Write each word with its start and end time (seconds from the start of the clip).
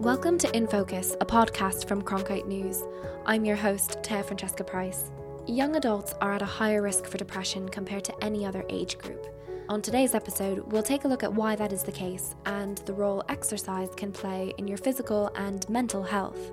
Welcome 0.00 0.38
to 0.38 0.56
In 0.56 0.66
Focus, 0.66 1.14
a 1.20 1.26
podcast 1.26 1.86
from 1.86 2.00
Cronkite 2.00 2.46
News. 2.46 2.84
I'm 3.26 3.44
your 3.44 3.54
host, 3.54 3.98
Taya 4.00 4.24
Francesca 4.24 4.64
Price. 4.64 5.10
Young 5.46 5.76
adults 5.76 6.14
are 6.22 6.32
at 6.32 6.40
a 6.40 6.46
higher 6.46 6.80
risk 6.80 7.04
for 7.04 7.18
depression 7.18 7.68
compared 7.68 8.04
to 8.04 8.24
any 8.24 8.46
other 8.46 8.64
age 8.70 8.96
group. 8.96 9.26
On 9.68 9.82
today's 9.82 10.14
episode, 10.14 10.60
we'll 10.72 10.82
take 10.82 11.04
a 11.04 11.08
look 11.08 11.22
at 11.22 11.34
why 11.34 11.54
that 11.54 11.70
is 11.70 11.82
the 11.82 11.92
case 11.92 12.34
and 12.46 12.78
the 12.86 12.94
role 12.94 13.22
exercise 13.28 13.90
can 13.94 14.10
play 14.10 14.54
in 14.56 14.66
your 14.66 14.78
physical 14.78 15.30
and 15.36 15.68
mental 15.68 16.02
health. 16.02 16.50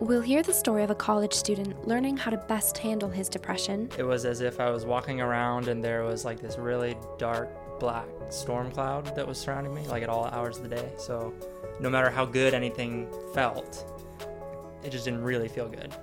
We'll 0.00 0.22
hear 0.22 0.42
the 0.42 0.54
story 0.54 0.82
of 0.82 0.88
a 0.90 0.94
college 0.94 1.34
student 1.34 1.86
learning 1.86 2.16
how 2.16 2.30
to 2.30 2.38
best 2.38 2.78
handle 2.78 3.10
his 3.10 3.28
depression. 3.28 3.90
It 3.98 4.04
was 4.04 4.24
as 4.24 4.40
if 4.40 4.60
I 4.60 4.70
was 4.70 4.86
walking 4.86 5.20
around 5.20 5.68
and 5.68 5.84
there 5.84 6.04
was 6.04 6.24
like 6.24 6.40
this 6.40 6.56
really 6.56 6.96
dark 7.18 7.50
black 7.78 8.06
storm 8.30 8.70
cloud 8.70 9.14
that 9.16 9.26
was 9.26 9.38
surrounding 9.38 9.74
me, 9.74 9.86
like 9.88 10.02
at 10.02 10.08
all 10.08 10.26
hours 10.26 10.58
of 10.58 10.62
the 10.64 10.68
day. 10.68 10.92
So 10.96 11.32
no 11.80 11.88
matter 11.90 12.10
how 12.10 12.24
good 12.24 12.54
anything 12.54 13.08
felt, 13.34 13.84
it 14.82 14.90
just 14.90 15.04
didn't 15.04 15.22
really 15.22 15.48
feel 15.48 15.68
good. 15.68 15.94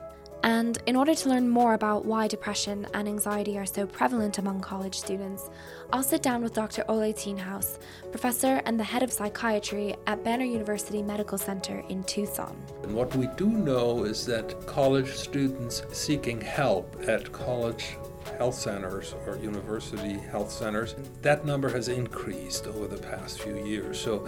And 0.46 0.78
in 0.86 0.96
order 0.96 1.16
to 1.16 1.30
learn 1.30 1.50
more 1.50 1.74
about 1.74 2.06
why 2.06 2.28
depression 2.28 2.86
and 2.94 3.08
anxiety 3.08 3.58
are 3.58 3.66
so 3.66 3.88
prevalent 3.88 4.38
among 4.38 4.62
college 4.62 4.94
students, 4.94 5.50
I'll 5.92 6.04
sit 6.04 6.22
down 6.22 6.44
with 6.44 6.54
Dr. 6.54 6.86
Ole 6.88 7.12
Thienhaus, 7.14 7.80
professor 8.12 8.62
and 8.66 8.80
the 8.80 8.84
head 8.84 9.02
of 9.02 9.12
psychiatry 9.12 9.96
at 10.06 10.24
Banner 10.24 10.46
University 10.46 11.02
Medical 11.02 11.40
Center 11.40 11.84
in 11.90 12.04
Tucson. 12.04 12.56
And 12.84 12.94
what 12.94 13.16
we 13.16 13.26
do 13.38 13.48
know 13.48 14.04
is 14.04 14.24
that 14.28 14.68
college 14.68 15.16
students 15.16 15.82
seeking 15.92 16.40
help 16.40 16.96
at 17.08 17.32
college 17.32 17.98
health 18.38 18.56
centers 18.56 19.16
or 19.26 19.38
university 19.38 20.14
health 20.14 20.52
centers, 20.52 20.96
that 21.22 21.46
number 21.46 21.70
has 21.70 21.88
increased 21.88 22.68
over 22.68 22.88
the 22.88 23.02
past 23.02 23.42
few 23.42 23.66
years. 23.66 24.00
So, 24.00 24.28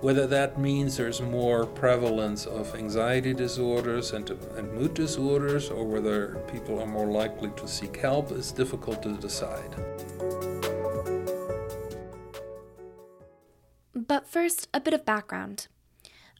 whether 0.00 0.26
that 0.26 0.58
means 0.58 0.96
there's 0.96 1.20
more 1.20 1.66
prevalence 1.66 2.46
of 2.46 2.74
anxiety 2.74 3.34
disorders 3.34 4.12
and, 4.12 4.28
and 4.30 4.72
mood 4.72 4.94
disorders, 4.94 5.70
or 5.70 5.84
whether 5.84 6.36
people 6.52 6.80
are 6.80 6.86
more 6.86 7.06
likely 7.06 7.50
to 7.56 7.68
seek 7.68 7.96
help, 7.96 8.32
is 8.32 8.52
difficult 8.52 9.02
to 9.02 9.12
decide. 9.16 9.74
But 13.94 14.26
first, 14.26 14.68
a 14.72 14.80
bit 14.80 14.94
of 14.94 15.04
background. 15.04 15.68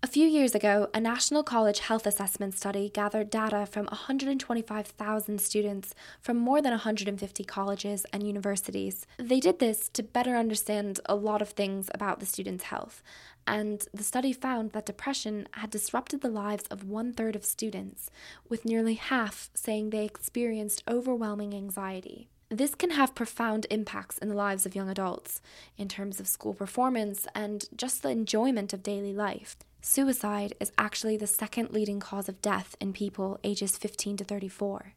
A 0.00 0.06
few 0.06 0.28
years 0.28 0.54
ago, 0.54 0.88
a 0.94 1.00
National 1.00 1.42
College 1.42 1.80
Health 1.80 2.06
Assessment 2.06 2.56
study 2.56 2.88
gathered 2.88 3.30
data 3.30 3.66
from 3.66 3.86
125,000 3.86 5.40
students 5.40 5.92
from 6.20 6.36
more 6.36 6.62
than 6.62 6.70
150 6.70 7.42
colleges 7.42 8.06
and 8.12 8.24
universities. 8.24 9.08
They 9.16 9.40
did 9.40 9.58
this 9.58 9.88
to 9.88 10.04
better 10.04 10.36
understand 10.36 11.00
a 11.06 11.16
lot 11.16 11.42
of 11.42 11.48
things 11.48 11.90
about 11.92 12.20
the 12.20 12.26
students' 12.26 12.64
health, 12.64 13.02
and 13.44 13.88
the 13.92 14.04
study 14.04 14.32
found 14.32 14.70
that 14.70 14.86
depression 14.86 15.48
had 15.54 15.70
disrupted 15.70 16.20
the 16.20 16.30
lives 16.30 16.64
of 16.70 16.84
one 16.84 17.12
third 17.12 17.34
of 17.34 17.44
students, 17.44 18.08
with 18.48 18.64
nearly 18.64 18.94
half 18.94 19.50
saying 19.52 19.90
they 19.90 20.04
experienced 20.04 20.84
overwhelming 20.86 21.52
anxiety. 21.52 22.28
This 22.50 22.74
can 22.74 22.90
have 22.90 23.14
profound 23.14 23.66
impacts 23.68 24.16
in 24.16 24.28
the 24.28 24.34
lives 24.34 24.64
of 24.64 24.74
young 24.74 24.88
adults 24.88 25.42
in 25.76 25.86
terms 25.86 26.18
of 26.18 26.26
school 26.26 26.54
performance 26.54 27.26
and 27.34 27.66
just 27.76 28.02
the 28.02 28.08
enjoyment 28.08 28.72
of 28.72 28.82
daily 28.82 29.12
life. 29.12 29.56
Suicide 29.82 30.54
is 30.58 30.72
actually 30.78 31.18
the 31.18 31.26
second 31.26 31.72
leading 31.72 32.00
cause 32.00 32.26
of 32.26 32.40
death 32.40 32.74
in 32.80 32.94
people 32.94 33.38
ages 33.44 33.76
15 33.76 34.16
to 34.16 34.24
34. 34.24 34.94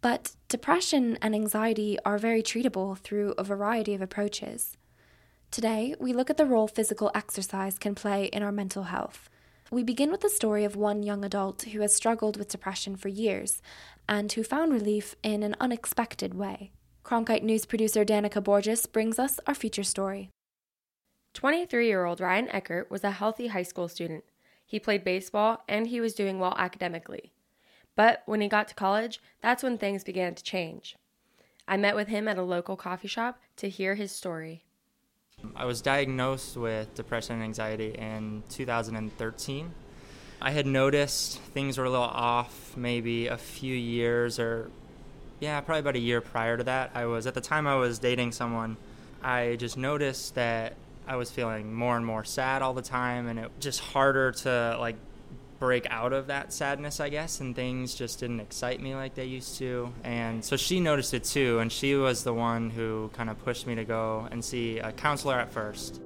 But 0.00 0.36
depression 0.48 1.18
and 1.20 1.34
anxiety 1.34 1.98
are 2.04 2.16
very 2.16 2.42
treatable 2.44 2.96
through 2.96 3.34
a 3.36 3.42
variety 3.42 3.94
of 3.94 4.00
approaches. 4.00 4.76
Today, 5.50 5.96
we 5.98 6.12
look 6.12 6.30
at 6.30 6.36
the 6.36 6.46
role 6.46 6.68
physical 6.68 7.10
exercise 7.12 7.76
can 7.78 7.96
play 7.96 8.26
in 8.26 8.44
our 8.44 8.52
mental 8.52 8.84
health. 8.84 9.28
We 9.70 9.82
begin 9.82 10.10
with 10.10 10.22
the 10.22 10.30
story 10.30 10.64
of 10.64 10.76
one 10.76 11.02
young 11.02 11.26
adult 11.26 11.62
who 11.62 11.80
has 11.82 11.94
struggled 11.94 12.38
with 12.38 12.48
depression 12.48 12.96
for 12.96 13.08
years 13.08 13.60
and 14.08 14.32
who 14.32 14.42
found 14.42 14.72
relief 14.72 15.14
in 15.22 15.42
an 15.42 15.54
unexpected 15.60 16.32
way. 16.32 16.72
Cronkite 17.04 17.42
News 17.42 17.66
producer 17.66 18.02
Danica 18.02 18.42
Borges 18.42 18.86
brings 18.86 19.18
us 19.18 19.38
our 19.46 19.54
feature 19.54 19.82
story. 19.84 20.30
23 21.34 21.86
year 21.86 22.06
old 22.06 22.18
Ryan 22.18 22.48
Eckert 22.48 22.90
was 22.90 23.04
a 23.04 23.10
healthy 23.10 23.48
high 23.48 23.62
school 23.62 23.88
student. 23.88 24.24
He 24.64 24.80
played 24.80 25.04
baseball 25.04 25.62
and 25.68 25.88
he 25.88 26.00
was 26.00 26.14
doing 26.14 26.38
well 26.38 26.54
academically. 26.56 27.32
But 27.94 28.22
when 28.24 28.40
he 28.40 28.48
got 28.48 28.68
to 28.68 28.74
college, 28.74 29.20
that's 29.42 29.62
when 29.62 29.76
things 29.76 30.02
began 30.02 30.34
to 30.34 30.42
change. 30.42 30.96
I 31.66 31.76
met 31.76 31.94
with 31.94 32.08
him 32.08 32.26
at 32.26 32.38
a 32.38 32.42
local 32.42 32.76
coffee 32.76 33.08
shop 33.08 33.38
to 33.56 33.68
hear 33.68 33.96
his 33.96 34.12
story. 34.12 34.64
I 35.54 35.64
was 35.64 35.80
diagnosed 35.80 36.56
with 36.56 36.94
depression 36.94 37.36
and 37.36 37.44
anxiety 37.44 37.94
in 37.96 38.42
2013. 38.48 39.70
I 40.40 40.50
had 40.50 40.66
noticed 40.66 41.38
things 41.38 41.78
were 41.78 41.84
a 41.84 41.90
little 41.90 42.04
off 42.04 42.76
maybe 42.76 43.26
a 43.26 43.36
few 43.36 43.74
years 43.74 44.38
or, 44.38 44.70
yeah, 45.40 45.60
probably 45.60 45.80
about 45.80 45.96
a 45.96 46.00
year 46.00 46.20
prior 46.20 46.56
to 46.56 46.64
that. 46.64 46.92
I 46.94 47.06
was, 47.06 47.26
at 47.26 47.34
the 47.34 47.40
time 47.40 47.66
I 47.66 47.76
was 47.76 47.98
dating 47.98 48.32
someone, 48.32 48.76
I 49.22 49.56
just 49.56 49.76
noticed 49.76 50.34
that 50.36 50.74
I 51.08 51.16
was 51.16 51.30
feeling 51.30 51.72
more 51.72 51.96
and 51.96 52.04
more 52.04 52.24
sad 52.24 52.62
all 52.62 52.74
the 52.74 52.82
time, 52.82 53.28
and 53.28 53.38
it 53.38 53.50
just 53.60 53.80
harder 53.80 54.30
to 54.32 54.76
like 54.78 54.96
break 55.58 55.86
out 55.90 56.12
of 56.12 56.28
that 56.28 56.52
sadness, 56.52 57.00
I 57.00 57.08
guess, 57.08 57.40
and 57.40 57.54
things 57.54 57.94
just 57.94 58.20
didn't 58.20 58.40
excite 58.40 58.80
me 58.80 58.94
like 58.94 59.14
they 59.14 59.24
used 59.24 59.58
to. 59.58 59.92
And 60.04 60.44
so 60.44 60.56
she 60.56 60.80
noticed 60.80 61.14
it 61.14 61.24
too, 61.24 61.58
and 61.58 61.70
she 61.70 61.94
was 61.94 62.24
the 62.24 62.34
one 62.34 62.70
who 62.70 63.10
kind 63.12 63.28
of 63.28 63.38
pushed 63.44 63.66
me 63.66 63.74
to 63.74 63.84
go 63.84 64.28
and 64.30 64.44
see 64.44 64.78
a 64.78 64.92
counselor 64.92 65.34
at 65.34 65.52
first. 65.52 66.00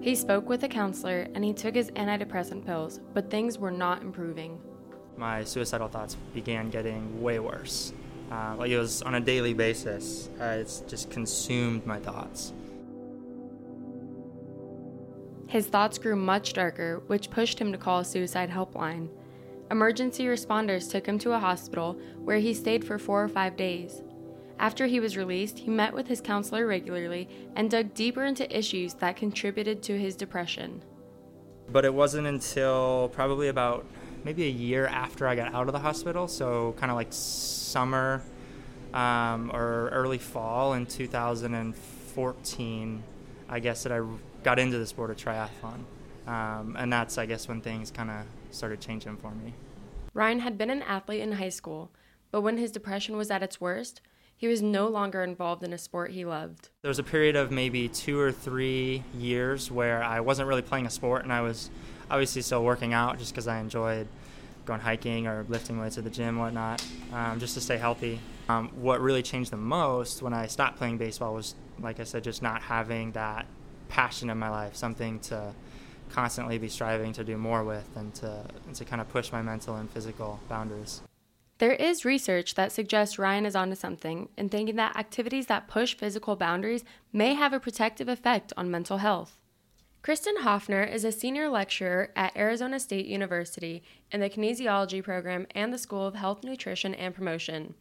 He 0.00 0.16
spoke 0.16 0.48
with 0.48 0.64
a 0.64 0.68
counselor 0.68 1.28
and 1.32 1.44
he 1.44 1.52
took 1.52 1.76
his 1.76 1.92
antidepressant 1.92 2.66
pills, 2.66 2.98
but 3.14 3.30
things 3.30 3.56
were 3.56 3.70
not 3.70 4.02
improving. 4.02 4.60
My 5.16 5.44
suicidal 5.44 5.86
thoughts 5.86 6.16
began 6.34 6.70
getting 6.70 7.22
way 7.22 7.38
worse. 7.38 7.92
Uh, 8.28 8.56
like 8.58 8.70
it 8.70 8.78
was 8.78 9.02
on 9.02 9.14
a 9.14 9.20
daily 9.20 9.54
basis. 9.54 10.28
Uh, 10.40 10.56
it's 10.58 10.80
just 10.80 11.10
consumed 11.10 11.86
my 11.86 12.00
thoughts. 12.00 12.52
His 15.52 15.66
thoughts 15.66 15.98
grew 15.98 16.16
much 16.16 16.54
darker, 16.54 17.02
which 17.08 17.28
pushed 17.28 17.58
him 17.58 17.72
to 17.72 17.78
call 17.78 17.98
a 17.98 18.04
suicide 18.06 18.48
helpline. 18.48 19.10
Emergency 19.70 20.24
responders 20.24 20.90
took 20.90 21.04
him 21.04 21.18
to 21.18 21.34
a 21.34 21.38
hospital 21.38 21.98
where 22.24 22.38
he 22.38 22.54
stayed 22.54 22.82
for 22.82 22.98
four 22.98 23.22
or 23.22 23.28
five 23.28 23.54
days. 23.54 24.00
After 24.58 24.86
he 24.86 24.98
was 24.98 25.18
released, 25.18 25.58
he 25.58 25.68
met 25.68 25.92
with 25.92 26.06
his 26.06 26.22
counselor 26.22 26.66
regularly 26.66 27.28
and 27.54 27.70
dug 27.70 27.92
deeper 27.92 28.24
into 28.24 28.56
issues 28.56 28.94
that 28.94 29.16
contributed 29.16 29.82
to 29.82 29.98
his 29.98 30.16
depression. 30.16 30.82
But 31.70 31.84
it 31.84 31.92
wasn't 31.92 32.28
until 32.28 33.10
probably 33.12 33.48
about 33.48 33.84
maybe 34.24 34.44
a 34.44 34.50
year 34.50 34.86
after 34.86 35.28
I 35.28 35.36
got 35.36 35.52
out 35.52 35.66
of 35.66 35.74
the 35.74 35.80
hospital, 35.80 36.28
so 36.28 36.74
kind 36.78 36.90
of 36.90 36.96
like 36.96 37.08
summer 37.10 38.22
um, 38.94 39.50
or 39.52 39.90
early 39.90 40.16
fall 40.16 40.72
in 40.72 40.86
2014, 40.86 43.02
I 43.50 43.60
guess 43.60 43.82
that 43.82 43.92
I 43.92 44.00
got 44.42 44.58
into 44.58 44.78
the 44.78 44.86
sport 44.86 45.10
of 45.10 45.16
triathlon. 45.16 45.84
Um, 46.26 46.76
and 46.78 46.92
that's, 46.92 47.18
I 47.18 47.26
guess, 47.26 47.48
when 47.48 47.60
things 47.60 47.90
kind 47.90 48.10
of 48.10 48.26
started 48.50 48.80
changing 48.80 49.16
for 49.16 49.32
me. 49.32 49.54
Ryan 50.14 50.40
had 50.40 50.58
been 50.58 50.70
an 50.70 50.82
athlete 50.82 51.20
in 51.20 51.32
high 51.32 51.48
school, 51.48 51.90
but 52.30 52.42
when 52.42 52.58
his 52.58 52.70
depression 52.70 53.16
was 53.16 53.30
at 53.30 53.42
its 53.42 53.60
worst, 53.60 54.02
he 54.36 54.46
was 54.48 54.60
no 54.60 54.88
longer 54.88 55.22
involved 55.22 55.62
in 55.62 55.72
a 55.72 55.78
sport 55.78 56.10
he 56.10 56.24
loved. 56.24 56.68
There 56.82 56.88
was 56.88 56.98
a 56.98 57.04
period 57.04 57.36
of 57.36 57.50
maybe 57.50 57.88
two 57.88 58.18
or 58.18 58.32
three 58.32 59.04
years 59.16 59.70
where 59.70 60.02
I 60.02 60.20
wasn't 60.20 60.48
really 60.48 60.62
playing 60.62 60.86
a 60.86 60.90
sport 60.90 61.22
and 61.22 61.32
I 61.32 61.42
was 61.42 61.70
obviously 62.10 62.42
still 62.42 62.64
working 62.64 62.92
out 62.92 63.18
just 63.18 63.32
because 63.32 63.46
I 63.46 63.60
enjoyed 63.60 64.08
going 64.64 64.80
hiking 64.80 65.26
or 65.26 65.44
lifting 65.48 65.78
weights 65.78 65.98
at 65.98 66.04
the 66.04 66.10
gym, 66.10 66.38
whatnot, 66.38 66.84
um, 67.12 67.40
just 67.40 67.54
to 67.54 67.60
stay 67.60 67.76
healthy. 67.76 68.18
Um, 68.48 68.68
what 68.74 69.00
really 69.00 69.22
changed 69.22 69.50
the 69.50 69.56
most 69.56 70.22
when 70.22 70.34
I 70.34 70.46
stopped 70.46 70.76
playing 70.76 70.98
baseball 70.98 71.34
was, 71.34 71.54
like 71.80 72.00
I 72.00 72.04
said, 72.04 72.24
just 72.24 72.42
not 72.42 72.62
having 72.62 73.12
that 73.12 73.46
passion 73.92 74.30
in 74.30 74.38
my 74.38 74.48
life, 74.48 74.74
something 74.74 75.20
to 75.20 75.52
constantly 76.10 76.56
be 76.56 76.68
striving 76.68 77.12
to 77.12 77.22
do 77.22 77.36
more 77.36 77.62
with 77.62 77.86
and 77.94 78.14
to, 78.14 78.42
and 78.66 78.74
to 78.74 78.86
kind 78.86 79.02
of 79.02 79.08
push 79.10 79.30
my 79.30 79.42
mental 79.42 79.76
and 79.76 79.90
physical 79.90 80.40
boundaries. 80.48 81.02
There 81.58 81.74
is 81.74 82.06
research 82.06 82.54
that 82.54 82.72
suggests 82.72 83.18
Ryan 83.18 83.44
is 83.44 83.54
onto 83.54 83.76
something 83.76 84.30
in 84.38 84.48
thinking 84.48 84.76
that 84.76 84.96
activities 84.96 85.46
that 85.46 85.68
push 85.68 85.94
physical 85.94 86.36
boundaries 86.36 86.84
may 87.12 87.34
have 87.34 87.52
a 87.52 87.60
protective 87.60 88.08
effect 88.08 88.52
on 88.56 88.70
mental 88.70 88.96
health. 88.96 89.38
Kristen 90.00 90.38
Hoffner 90.38 90.82
is 90.82 91.04
a 91.04 91.12
senior 91.12 91.50
lecturer 91.50 92.10
at 92.16 92.34
Arizona 92.34 92.80
State 92.80 93.06
University 93.06 93.82
in 94.10 94.20
the 94.20 94.30
kinesiology 94.30 95.04
program 95.04 95.46
and 95.54 95.70
the 95.70 95.78
School 95.78 96.06
of 96.06 96.14
Health, 96.14 96.42
Nutrition, 96.42 96.94
and 96.94 97.14
Promotion. 97.14 97.74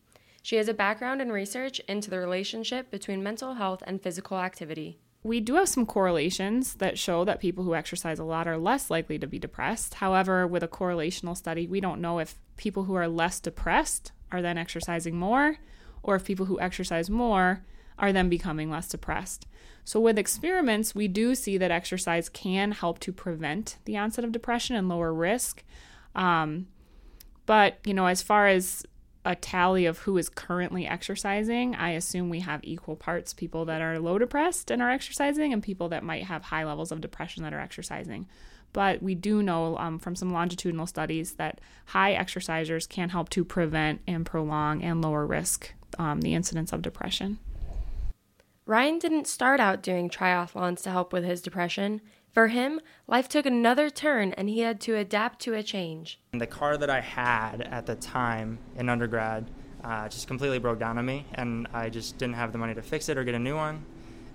She 0.44 0.58
has 0.58 0.68
a 0.68 0.74
background 0.74 1.22
in 1.22 1.32
research 1.32 1.80
into 1.88 2.10
the 2.10 2.20
relationship 2.20 2.92
between 2.92 3.24
mental 3.24 3.54
health 3.54 3.82
and 3.88 4.02
physical 4.02 4.38
activity. 4.38 5.00
We 5.24 5.40
do 5.40 5.56
have 5.56 5.70
some 5.70 5.86
correlations 5.86 6.76
that 6.76 6.98
show 6.98 7.24
that 7.26 7.40
people 7.40 7.64
who 7.64 7.76
exercise 7.76 8.18
a 8.18 8.24
lot 8.24 8.48
are 8.48 8.58
less 8.58 8.90
likely 8.90 9.20
to 9.20 9.28
be 9.28 9.38
depressed. 9.38 9.96
However, 9.96 10.48
with 10.48 10.64
a 10.64 10.68
correlational 10.68 11.38
study, 11.38 11.68
we 11.68 11.80
don't 11.80 12.02
know 12.02 12.20
if 12.20 12.40
people 12.58 12.86
who 12.86 12.96
are 12.96 13.08
less 13.08 13.40
depressed 13.40 14.12
are 14.32 14.42
then 14.42 14.58
exercising 14.58 15.16
more, 15.16 15.58
or 16.02 16.16
if 16.16 16.26
people 16.26 16.48
who 16.48 16.60
exercise 16.60 17.10
more 17.10 17.64
are 18.00 18.12
then 18.12 18.30
becoming 18.30 18.72
less 18.72 18.88
depressed. 18.88 19.46
So, 19.84 20.00
with 20.00 20.18
experiments, 20.18 20.96
we 20.96 21.08
do 21.08 21.36
see 21.36 21.58
that 21.58 21.72
exercise 21.72 22.30
can 22.30 22.72
help 22.72 23.00
to 23.00 23.14
prevent 23.14 23.78
the 23.86 23.98
onset 23.98 24.26
of 24.26 24.32
depression 24.32 24.76
and 24.76 24.90
lower 24.90 25.14
risk. 25.14 25.64
Um, 26.16 26.68
but, 27.46 27.80
you 27.86 27.94
know, 27.94 28.08
as 28.08 28.22
far 28.22 28.48
as 28.48 28.86
a 29.24 29.36
tally 29.36 29.86
of 29.86 30.00
who 30.00 30.18
is 30.18 30.30
currently 30.30 30.88
exercising, 30.88 31.76
I 31.76 31.92
assume 31.92 32.30
we 32.30 32.40
have 32.40 32.62
equal 32.64 32.96
parts 32.96 33.34
people 33.34 33.66
that 33.66 33.82
are 33.82 34.00
low 34.00 34.18
depressed 34.18 34.72
and 34.72 34.82
are 34.82 34.90
exercising 34.90 35.54
and 35.54 35.62
people 35.62 35.90
that 35.90 36.04
might 36.04 36.24
have 36.24 36.44
high 36.44 36.64
levels 36.64 36.92
of 36.92 37.02
depression 37.02 37.44
that 37.44 37.54
are 37.54 37.60
exercising. 37.60 38.28
But 38.74 39.04
we 39.04 39.16
do 39.16 39.44
know 39.44 39.78
um, 39.78 40.00
from 40.00 40.16
some 40.16 40.32
longitudinal 40.32 40.88
studies 40.88 41.34
that 41.34 41.62
high 41.88 42.16
exercisers 42.16 42.88
can 42.88 43.10
help 43.10 43.30
to 43.30 43.44
prevent 43.44 44.02
and 44.08 44.26
prolong 44.26 44.82
and 44.82 45.02
lower 45.02 45.26
risk 45.26 45.74
um, 46.00 46.22
the 46.22 46.34
incidence 46.34 46.72
of 46.72 46.82
depression. 46.82 47.38
Ryan 48.66 49.00
didn't 49.00 49.28
start 49.28 49.60
out 49.60 49.84
doing 49.84 50.10
triathlons 50.10 50.82
to 50.84 50.92
help 50.92 51.12
with 51.12 51.26
his 51.26 51.42
depression. 51.42 52.00
For 52.32 52.48
him, 52.48 52.80
life 53.08 53.28
took 53.28 53.46
another 53.46 53.90
turn 53.90 54.32
and 54.34 54.48
he 54.48 54.60
had 54.60 54.80
to 54.82 54.96
adapt 54.96 55.40
to 55.42 55.54
a 55.54 55.62
change. 55.62 56.18
The 56.32 56.48
car 56.48 56.78
that 56.78 56.90
I 56.90 57.02
had 57.02 57.62
at 57.62 57.86
the 57.86 57.96
time 57.96 58.60
in 58.78 58.88
undergrad 58.88 59.52
uh, 59.84 60.08
just 60.08 60.28
completely 60.28 60.60
broke 60.60 60.80
down 60.80 60.98
on 60.98 61.06
me, 61.06 61.26
and 61.34 61.68
I 61.74 61.90
just 61.90 62.18
didn't 62.18 62.36
have 62.36 62.52
the 62.52 62.58
money 62.58 62.76
to 62.76 62.82
fix 62.82 63.10
it 63.10 63.18
or 63.18 63.24
get 63.24 63.36
a 63.36 63.40
new 63.40 63.56
one. 63.56 63.84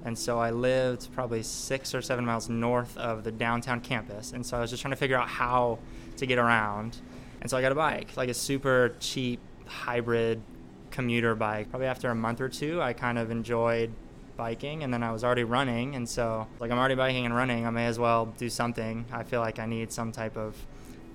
And 0.05 0.19
so 0.19 0.39
I 0.39 0.51
lived 0.51 1.09
probably 1.15 1.43
six 1.43 1.95
or 1.95 2.03
seven 2.03 2.27
miles 2.27 2.49
north 2.49 2.97
of 2.99 3.25
the 3.25 3.33
downtown 3.33 3.81
campus. 3.81 4.33
And 4.33 4.45
so 4.45 4.57
I 4.57 4.61
was 4.61 4.71
just 4.71 4.83
trying 4.83 4.93
to 4.93 4.97
figure 4.97 5.17
out 5.17 5.29
how 5.29 5.79
to 6.17 6.27
get 6.27 6.39
around. 6.39 6.99
And 7.41 7.51
so 7.51 7.57
I 7.57 7.63
got 7.63 7.73
a 7.73 7.77
bike, 7.77 8.17
like 8.17 8.29
a 8.29 8.35
super 8.35 8.95
cheap 9.01 9.41
hybrid 9.67 10.43
commuter 10.91 11.35
bike. 11.35 11.71
Probably 11.71 11.89
after 11.89 12.11
a 12.11 12.15
month 12.15 12.41
or 12.41 12.49
two, 12.49 12.83
I 12.83 12.93
kind 12.93 13.19
of 13.19 13.31
enjoyed 13.31 13.93
biking 14.37 14.83
and 14.83 14.93
then 14.93 15.03
I 15.03 15.13
was 15.13 15.25
already 15.25 15.45
running 15.45 15.97
and 15.97 16.09
so 16.09 16.47
like 16.61 16.71
I'm 16.71 16.79
already 16.79 16.95
biking 16.95 17.25
and 17.25 17.35
running 17.35 17.67
I 17.67 17.71
may 17.71 17.87
as 17.87 17.99
well 17.99 18.27
do 18.39 18.49
something 18.49 19.07
I 19.13 19.23
feel 19.23 19.41
like 19.41 19.59
I 19.59 19.67
need 19.67 19.93
some 19.93 20.13
type 20.13 20.37
of 20.37 20.55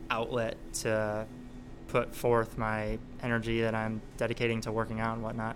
outlet 0.10 0.58
to 0.74 1.26
put 1.88 2.16
forth 2.16 2.58
my 2.58 2.98
energy 3.22 3.62
that 3.62 3.76
I'm 3.76 4.02
dedicating 4.18 4.62
to 4.62 4.72
working 4.72 5.00
out 5.00 5.14
and 5.16 5.24
whatnot 5.24 5.56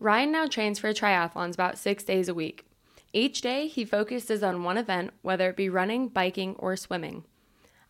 Ryan 0.00 0.32
now 0.32 0.46
trains 0.46 0.78
for 0.78 0.94
triathlons 0.94 1.52
about 1.52 1.76
six 1.76 2.02
days 2.02 2.26
a 2.26 2.34
week. 2.34 2.64
Each 3.12 3.42
day, 3.42 3.66
he 3.66 3.84
focuses 3.84 4.42
on 4.42 4.64
one 4.64 4.78
event, 4.78 5.10
whether 5.20 5.50
it 5.50 5.56
be 5.56 5.68
running, 5.68 6.08
biking, 6.08 6.56
or 6.58 6.74
swimming. 6.74 7.24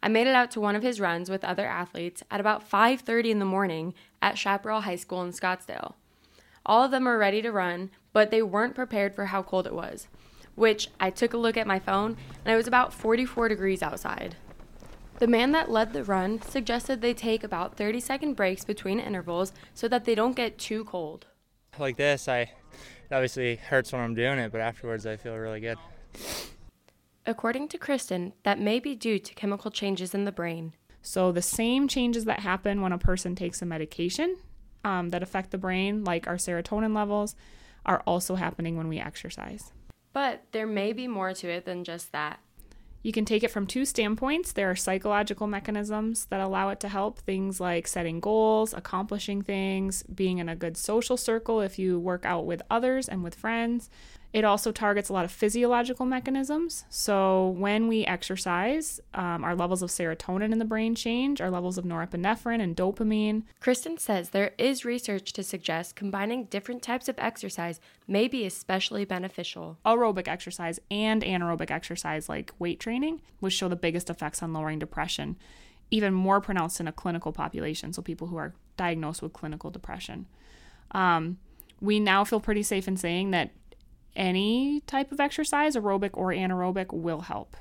I 0.03 0.09
made 0.09 0.27
it 0.27 0.35
out 0.35 0.51
to 0.53 0.61
one 0.61 0.75
of 0.75 0.83
his 0.83 0.99
runs 0.99 1.31
with 1.31 1.45
other 1.45 1.67
athletes 1.67 2.25
at 2.29 2.41
about 2.41 2.69
5:30 2.69 3.31
in 3.31 3.39
the 3.39 3.45
morning 3.45 3.95
at 4.21 4.39
Chaparral 4.39 4.81
High 4.81 4.97
School 4.97 5.23
in 5.23 5.31
Scottsdale. 5.31 5.95
All 6.65 6.85
of 6.85 6.91
them 6.91 7.05
were 7.05 7.19
ready 7.19 7.43
to 7.43 7.53
run, 7.53 7.91
but 8.13 8.31
they 8.31 8.43
weren't 8.43 8.75
prepared 8.75 9.15
for 9.15 9.27
how 9.27 9.43
cold 9.43 9.67
it 9.67 9.75
was, 9.75 10.09
which 10.55 10.89
I 10.99 11.11
took 11.11 11.33
a 11.33 11.39
look 11.39 11.57
at 11.57 11.67
my 11.67 11.79
phone 11.79 12.17
and 12.45 12.53
it 12.53 12.57
was 12.57 12.67
about 12.67 12.93
44 12.93 13.49
degrees 13.49 13.83
outside. 13.83 14.37
The 15.19 15.27
man 15.27 15.53
that 15.53 15.71
led 15.71 15.93
the 15.93 16.05
run 16.05 16.41
suggested 16.43 17.01
they 17.01 17.15
take 17.15 17.45
about 17.45 17.77
30 17.77 18.01
second 18.01 18.35
breaks 18.35 18.65
between 18.65 19.01
intervals 19.01 19.53
so 19.75 19.89
that 19.89 20.05
they 20.05 20.15
don't 20.15 20.37
get 20.37 20.59
too 20.59 20.85
cold 20.85 21.27
like 21.81 21.97
this, 21.97 22.29
I 22.29 22.41
it 22.41 22.51
obviously 23.13 23.57
hurts 23.57 23.93
when 23.93 24.03
I'm 24.03 24.15
doing 24.15 24.39
it, 24.39 24.53
but 24.53 24.61
afterwards 24.61 25.07
I 25.07 25.17
feel 25.17 25.37
really 25.37 25.61
good. 25.61 25.79
According 27.27 27.69
to 27.69 27.79
Kristen, 27.79 28.33
that 28.45 28.61
may 28.61 28.79
be 28.79 28.95
due 28.95 29.19
to 29.19 29.35
chemical 29.35 29.71
changes 29.71 30.15
in 30.15 30.25
the 30.25 30.33
brain. 30.33 30.75
So, 31.03 31.33
the 31.33 31.43
same 31.43 31.89
changes 31.89 32.27
that 32.27 32.41
happen 32.41 32.83
when 32.83 32.93
a 32.93 32.99
person 32.99 33.35
takes 33.35 33.63
a 33.63 33.67
medication 33.67 34.37
um, 34.85 35.11
that 35.11 35.23
affect 35.23 35.51
the 35.51 35.59
brain, 35.59 36.05
like 36.05 36.27
our 36.27 36.37
serotonin 36.37 36.95
levels, 36.95 37.35
are 37.87 38.03
also 38.07 38.35
happening 38.35 38.77
when 38.77 38.89
we 38.89 38.99
exercise. 38.99 39.73
But 40.13 40.45
there 40.53 40.67
may 40.67 40.93
be 40.93 41.07
more 41.07 41.33
to 41.35 41.49
it 41.49 41.65
than 41.65 41.85
just 41.85 42.13
that. 42.13 42.41
You 43.03 43.13
can 43.13 43.25
take 43.25 43.43
it 43.43 43.51
from 43.51 43.67
two 43.67 43.87
standpoints. 43.87 44.53
There 44.53 44.71
are 44.71 44.77
psychological 44.77 45.47
mechanisms 45.47 46.27
that 46.27 46.41
allow 46.41 46.69
it 46.69 46.81
to 46.81 46.89
help, 46.89 47.19
things 47.21 47.59
like 47.59 47.87
setting 47.87 48.21
goals, 48.21 48.75
accomplishing 48.75 49.41
things, 49.41 50.03
being 50.03 50.37
in 50.39 50.51
a 50.51 50.57
good 50.57 50.77
social 50.77 51.17
circle 51.17 51.63
if 51.63 51.79
you 51.79 51.99
work 51.99 52.27
out 52.27 52.45
with 52.45 52.61
others 52.71 53.09
and 53.09 53.25
with 53.25 53.35
friends. 53.35 53.89
It 54.33 54.45
also 54.45 54.71
targets 54.71 55.09
a 55.09 55.13
lot 55.13 55.25
of 55.25 55.33
physiological 55.33 56.07
mechanisms. 56.07 56.85
So, 56.89 57.49
when 57.49 57.89
we 57.89 58.05
exercise, 58.05 59.01
um, 59.13 59.43
our 59.43 59.57
levels 59.57 59.83
of 59.83 59.91
serotonin 59.91 60.53
in 60.53 60.61
the 60.61 60.65
brain 60.65 60.95
change, 60.95 61.41
our 61.41 61.51
levels 61.51 61.77
of 61.79 61.85
norepinephrine 61.85 62.61
and 62.61 62.77
dopamine. 62.77 63.43
Kristen 63.59 63.99
says 63.99 64.31
there 64.31 64.53
is 64.57 64.85
research 64.85 65.33
to 65.33 65.43
suggest 65.43 65.97
combining 65.97 66.45
different 66.45 66.81
types 66.81 67.09
of 67.09 67.17
exercise 67.19 67.81
may 68.07 68.29
be 68.29 68.47
especially 68.47 69.05
beneficial. 69.05 69.79
Aerobic 69.85 70.29
exercise 70.29 70.79
and 70.93 71.23
anaerobic 71.23 71.71
exercise, 71.71 72.29
like 72.29 72.53
weight 72.61 72.79
training, 72.79 73.21
would 73.41 73.53
show 73.53 73.69
the 73.69 73.75
biggest 73.75 74.09
effects 74.11 74.45
on 74.45 74.53
lowering 74.53 74.79
depression, 74.79 75.37
even 75.91 76.15
more 76.15 76.41
pronounced 76.41 76.79
in 76.79 76.87
a 76.87 76.93
clinical 76.93 77.33
population, 77.33 77.93
so 77.93 78.01
people 78.01 78.29
who 78.29 78.37
are 78.37 78.55
diagnosed 78.77 79.23
with 79.23 79.33
clinical 79.33 79.71
depression. 79.71 80.27
Um, 80.93 81.39
we 81.81 81.99
now 81.99 82.25
feel 82.25 82.41
pretty 82.41 82.63
safe 82.63 82.87
in 82.87 82.97
saying 82.97 83.31
that 83.33 83.51
any 84.17 84.81
type 84.87 85.13
of 85.13 85.21
exercise, 85.21 85.77
aerobic 85.77 86.11
or 86.15 86.29
anaerobic, 86.29 86.93
will 86.93 87.23
help. 87.23 87.57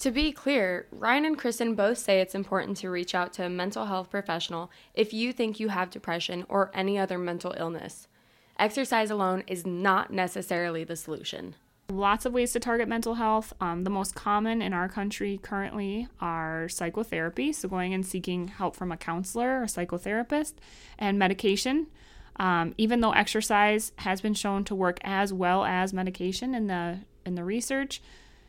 To 0.00 0.12
be 0.12 0.30
clear, 0.30 0.86
Ryan 0.92 1.24
and 1.24 1.38
Kristen 1.38 1.74
both 1.74 1.98
say 1.98 2.20
it's 2.20 2.34
important 2.36 2.76
to 2.78 2.90
reach 2.90 3.16
out 3.16 3.32
to 3.34 3.46
a 3.46 3.50
mental 3.50 3.86
health 3.86 4.10
professional 4.10 4.70
if 4.94 5.12
you 5.12 5.32
think 5.32 5.58
you 5.58 5.70
have 5.70 5.90
depression 5.90 6.46
or 6.48 6.70
any 6.72 6.98
other 6.98 7.18
mental 7.18 7.52
illness. 7.58 8.06
Exercise 8.58 9.10
alone 9.10 9.42
is 9.48 9.66
not 9.66 10.12
necessarily 10.12 10.84
the 10.84 10.94
solution. 10.94 11.56
Lots 11.90 12.26
of 12.26 12.32
ways 12.32 12.52
to 12.52 12.60
target 12.60 12.86
mental 12.86 13.14
health. 13.14 13.52
Um, 13.60 13.84
the 13.84 13.90
most 13.90 14.14
common 14.14 14.60
in 14.60 14.72
our 14.72 14.88
country 14.88 15.40
currently 15.42 16.06
are 16.20 16.68
psychotherapy, 16.68 17.52
so 17.52 17.68
going 17.68 17.94
and 17.94 18.04
seeking 18.04 18.48
help 18.48 18.76
from 18.76 18.92
a 18.92 18.96
counselor 18.96 19.62
or 19.62 19.66
psychotherapist, 19.66 20.54
and 20.98 21.18
medication. 21.18 21.86
Um, 22.38 22.74
even 22.78 23.00
though 23.00 23.12
exercise 23.12 23.92
has 23.96 24.20
been 24.20 24.34
shown 24.34 24.64
to 24.64 24.74
work 24.74 24.98
as 25.02 25.32
well 25.32 25.64
as 25.64 25.92
medication 25.92 26.54
in 26.54 26.68
the 26.68 27.00
in 27.26 27.34
the 27.34 27.44
research, 27.44 28.00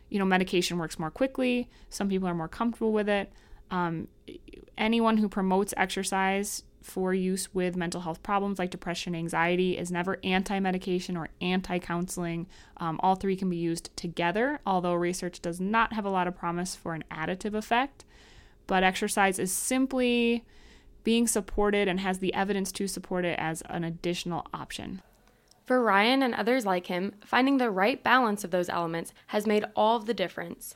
you 0.10 0.20
know, 0.20 0.26
medication 0.26 0.78
works 0.78 1.00
more 1.00 1.12
quickly. 1.12 1.70
Some 1.90 2.10
people 2.10 2.28
are 2.28 2.36
more 2.36 2.48
comfortable 2.48 2.92
with 2.92 3.10
it. 3.10 3.32
Um, 3.72 4.08
anyone 4.78 5.18
who 5.18 5.30
promotes 5.30 5.74
exercise 5.78 6.64
for 6.82 7.14
use 7.14 7.54
with 7.54 7.76
mental 7.76 8.02
health 8.02 8.24
problems 8.24 8.58
like 8.58 8.72
depression, 8.72 9.14
anxiety 9.14 9.78
is 9.78 9.92
never 9.92 10.18
anti 10.24 10.60
medication 10.60 11.18
or 11.18 11.30
anti 11.42 11.80
counseling. 11.80 12.48
Um, 12.78 13.00
all 13.04 13.16
three 13.16 13.36
can 13.36 13.50
be 13.50 13.58
used 13.58 13.96
together, 13.96 14.60
although 14.66 14.94
research 14.94 15.42
does 15.42 15.60
not 15.60 15.94
have 15.94 16.06
a 16.06 16.10
lot 16.10 16.28
of 16.28 16.36
promise 16.36 16.76
for 16.76 16.94
an 16.94 17.04
additive 17.12 17.54
effect. 17.54 18.06
But 18.68 18.84
exercise 18.84 19.40
is 19.40 19.52
simply 19.52 20.46
being 21.04 21.28
supported 21.28 21.88
and 21.88 22.00
has 22.00 22.20
the 22.20 22.34
evidence 22.34 22.72
to 22.74 22.88
support 22.88 23.26
it 23.26 23.38
as 23.40 23.62
an 23.70 23.84
additional 23.84 24.46
option. 24.54 25.02
For 25.66 25.84
Ryan 25.84 26.24
and 26.24 26.34
others 26.34 26.66
like 26.66 26.88
him, 26.88 27.14
finding 27.24 27.58
the 27.58 27.70
right 27.70 28.04
balance 28.04 28.44
of 28.44 28.52
those 28.52 28.70
elements 28.70 29.14
has 29.28 29.46
made 29.46 29.66
all 29.76 29.98
of 29.98 30.06
the 30.06 30.14
difference. 30.14 30.76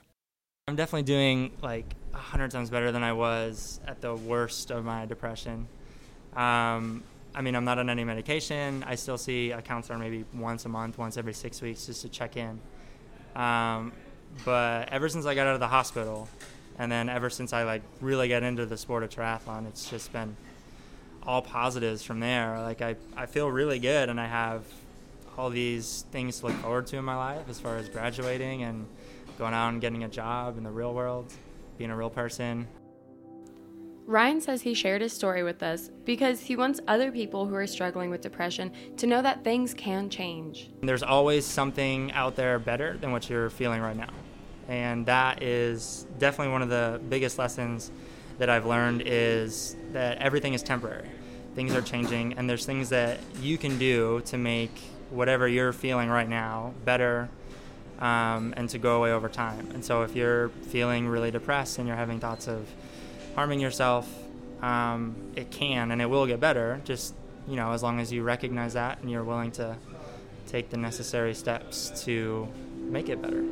I'm 0.68 0.76
definitely 0.76 1.04
doing 1.04 1.58
like 1.62 1.96
a 2.14 2.18
hundred 2.18 2.52
times 2.52 2.70
better 2.70 2.92
than 2.92 3.04
I 3.04 3.14
was 3.14 3.80
at 3.88 4.02
the 4.02 4.16
worst 4.16 4.72
of 4.72 4.86
my 4.86 5.06
depression. 5.06 5.68
Um, 6.36 7.04
I 7.36 7.42
mean, 7.42 7.56
I'm 7.56 7.66
not 7.66 7.80
on 7.80 7.90
any 7.90 8.04
medication. 8.04 8.84
I 8.88 8.96
still 8.96 9.18
see 9.18 9.52
a 9.52 9.62
counselor 9.62 9.98
maybe 9.98 10.26
once 10.34 10.66
a 10.66 10.70
month, 10.70 10.98
once 10.98 11.18
every 11.18 11.34
six 11.34 11.62
weeks, 11.62 11.88
just 11.88 12.04
to 12.04 12.10
check 12.10 12.38
in. 12.38 12.60
Um, 13.36 13.92
but 14.46 14.90
ever 14.92 15.10
since 15.10 15.26
I 15.26 15.36
got 15.36 15.48
out 15.48 15.56
of 15.56 15.60
the 15.60 15.68
hospital, 15.68 16.30
and 16.80 16.92
then 16.92 17.10
ever 17.10 17.30
since 17.30 17.54
I 17.54 17.64
like 17.64 17.84
really 18.02 18.28
got 18.28 18.44
into 18.44 18.66
the 18.66 18.78
sport 18.78 19.04
of 19.04 19.10
triathlon, 19.10 19.68
it's 19.68 19.90
just 19.90 20.12
been 20.12 20.36
all 21.26 21.42
positives 21.42 22.04
from 22.04 22.20
there. 22.20 22.60
Like 22.62 22.82
I, 22.82 22.96
I 23.16 23.26
feel 23.26 23.50
really 23.50 23.80
good, 23.80 24.10
and 24.10 24.20
I 24.20 24.28
have 24.28 24.64
all 25.38 25.50
these 25.50 26.06
things 26.12 26.40
to 26.40 26.48
look 26.48 26.56
forward 26.58 26.88
to 26.88 26.98
in 26.98 27.06
my 27.06 27.16
life 27.16 27.48
as 27.50 27.60
far 27.60 27.78
as 27.78 27.90
graduating 27.90 28.64
and 28.64 28.86
going 29.38 29.54
out 29.54 29.70
and 29.70 29.82
getting 29.82 30.04
a 30.04 30.10
job 30.10 30.58
in 30.58 30.64
the 30.64 30.70
real 30.70 30.94
world, 30.94 31.32
being 31.78 31.90
a 31.90 31.98
real 31.98 32.10
person. 32.10 32.68
Ryan 34.06 34.42
says 34.42 34.62
he 34.62 34.74
shared 34.74 35.02
his 35.02 35.14
story 35.14 35.44
with 35.44 35.64
us 35.64 35.90
because 36.04 36.42
he 36.42 36.58
wants 36.58 36.82
other 36.90 37.10
people 37.10 37.46
who 37.46 37.56
are 37.56 37.66
struggling 37.66 38.10
with 38.10 38.20
depression 38.20 38.72
to 38.98 39.08
know 39.08 39.22
that 39.22 39.46
things 39.46 39.74
can 39.74 40.10
change. 40.10 40.70
There's 40.82 41.04
always 41.04 41.46
something 41.46 42.12
out 42.12 42.36
there 42.36 42.60
better 42.60 42.98
than 42.98 43.14
what 43.14 43.30
you're 43.30 43.50
feeling 43.50 43.82
right 43.82 43.96
now 43.96 44.10
and 44.68 45.06
that 45.06 45.44
is 45.44 46.06
definitely 46.20 46.52
one 46.52 46.62
of 46.62 46.70
the 46.70 47.02
biggest 47.10 47.38
lessons 47.38 47.92
that 48.38 48.50
I've 48.50 48.66
learned 48.66 49.04
is 49.06 49.76
that 49.92 50.18
everything 50.18 50.54
is 50.54 50.64
temporary. 50.64 51.10
Things 51.56 51.76
are 51.76 51.82
changing, 51.82 52.34
and 52.34 52.50
there's 52.50 52.66
things 52.66 52.90
that 52.90 53.20
you 53.40 53.58
can 53.58 53.78
do 53.78 54.22
to 54.26 54.38
make 54.38 54.72
whatever 55.12 55.48
you're 55.48 55.74
feeling 55.74 56.10
right 56.10 56.28
now 56.28 56.74
better 56.84 57.30
um, 58.00 58.54
and 58.58 58.68
to 58.70 58.80
go 58.80 58.98
away 58.98 59.12
over 59.12 59.30
time. 59.30 59.70
And 59.74 59.86
so, 59.86 60.02
if 60.02 60.16
you're 60.16 60.50
feeling 60.50 61.08
really 61.08 61.30
depressed 61.30 61.78
and 61.78 61.88
you're 61.88 61.98
having 61.98 62.20
thoughts 62.20 62.48
of 62.48 62.68
harming 63.36 63.60
yourself, 63.60 64.10
um, 64.64 65.16
it 65.36 65.52
can 65.52 65.92
and 65.92 66.02
it 66.02 66.08
will 66.08 66.26
get 66.26 66.40
better. 66.40 66.82
Just 66.86 67.14
you 67.48 67.56
know, 67.56 67.72
as 67.72 67.84
long 67.84 68.00
as 68.00 68.12
you 68.12 68.24
recognize 68.24 68.74
that 68.74 69.00
and 69.02 69.12
you're 69.12 69.24
willing 69.24 69.52
to 69.52 69.76
take 70.48 70.70
the 70.70 70.78
necessary 70.78 71.34
steps 71.34 72.04
to 72.06 72.48
make 72.78 73.10
it 73.10 73.22
better. 73.22 73.44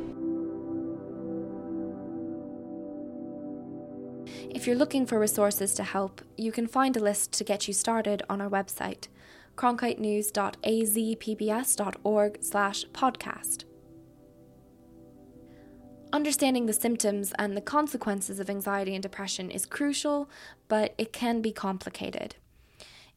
If 4.62 4.68
you're 4.68 4.76
looking 4.76 5.06
for 5.06 5.18
resources 5.18 5.74
to 5.74 5.82
help, 5.82 6.22
you 6.36 6.52
can 6.52 6.68
find 6.68 6.96
a 6.96 7.00
list 7.00 7.32
to 7.32 7.42
get 7.42 7.66
you 7.66 7.74
started 7.74 8.22
on 8.30 8.40
our 8.40 8.48
website, 8.48 9.08
cronkitenews.azpbs.org 9.56 12.38
slash 12.40 12.84
podcast. 12.92 13.64
Understanding 16.12 16.66
the 16.66 16.72
symptoms 16.72 17.32
and 17.40 17.56
the 17.56 17.60
consequences 17.60 18.38
of 18.38 18.48
anxiety 18.48 18.94
and 18.94 19.02
depression 19.02 19.50
is 19.50 19.66
crucial, 19.66 20.30
but 20.68 20.94
it 20.96 21.12
can 21.12 21.42
be 21.42 21.50
complicated. 21.50 22.36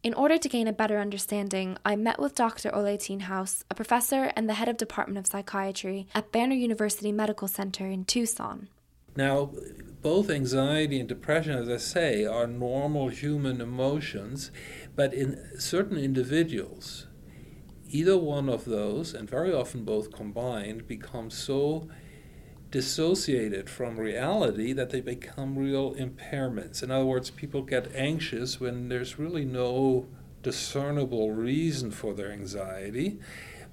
In 0.02 0.16
order 0.16 0.40
to 0.40 0.50
gain 0.50 0.68
a 0.68 0.74
better 0.74 0.98
understanding, 0.98 1.78
I 1.86 1.96
met 1.96 2.20
with 2.20 2.34
Dr. 2.34 2.74
Ole 2.74 2.98
Thienhaus, 2.98 3.66
a 3.70 3.76
professor 3.76 4.32
and 4.36 4.50
the 4.50 4.56
head 4.56 4.68
of 4.68 4.78
Department 4.78 5.20
of 5.20 5.28
Psychiatry 5.28 6.08
at 6.16 6.32
Banner 6.32 6.56
University 6.56 7.12
Medical 7.12 7.48
Center 7.48 7.86
in 7.86 8.06
Tucson. 8.06 8.70
Now, 9.16 9.52
both 10.02 10.30
anxiety 10.30 11.00
and 11.00 11.10
depression, 11.10 11.58
as 11.58 11.70
I 11.70 11.78
say, 11.78 12.26
are 12.26 12.46
normal 12.48 13.08
human 13.08 13.62
emotions, 13.62 14.52
but 14.96 15.14
in 15.14 15.60
certain 15.60 15.98
individuals, 15.98 17.08
either 17.90 18.18
one 18.18 18.50
of 18.50 18.66
those, 18.66 19.14
and 19.14 19.30
very 19.30 19.54
often 19.54 19.84
both 19.84 20.12
combined, 20.12 20.88
become 20.88 21.30
so 21.30 21.88
dissociated 22.72 23.70
from 23.70 23.98
reality 23.98 24.74
that 24.74 24.90
they 24.90 25.00
become 25.00 25.58
real 25.58 25.96
impairments. 25.96 26.84
In 26.84 26.92
other 26.92 27.06
words, 27.06 27.32
people 27.32 27.62
get 27.62 27.96
anxious 27.96 28.60
when 28.60 28.90
there's 28.90 29.18
really 29.18 29.46
no 29.46 30.08
discernible 30.44 31.32
reason 31.32 31.90
for 31.90 32.14
their 32.14 32.32
anxiety. 32.32 33.18